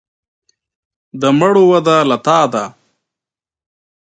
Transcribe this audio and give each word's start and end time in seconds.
د 1.21 1.23
مړو 1.39 1.63
وده 1.71 1.97
له 2.09 2.17
تا 2.25 2.39
ده. 2.53 2.65